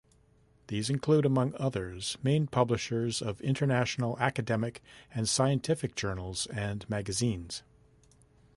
[0.65, 4.81] These include, among others, main publishers of international academic
[5.13, 7.61] and scientific journals and magazines.